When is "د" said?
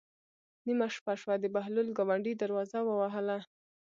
1.39-1.45